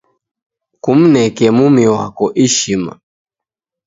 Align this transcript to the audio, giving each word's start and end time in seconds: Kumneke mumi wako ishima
Kumneke 0.83 1.45
mumi 1.57 1.85
wako 1.95 2.25
ishima 2.45 2.93